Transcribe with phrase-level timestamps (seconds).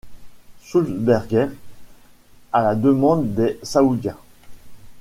[0.63, 1.49] Sulzberger
[2.51, 4.17] à la demande des Saoudiens.